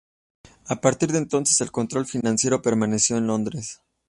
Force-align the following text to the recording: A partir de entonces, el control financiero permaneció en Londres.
A 0.65 0.81
partir 0.81 1.11
de 1.11 1.19
entonces, 1.19 1.61
el 1.61 1.71
control 1.71 2.07
financiero 2.07 2.63
permaneció 2.63 3.17
en 3.17 3.27
Londres. 3.27 3.81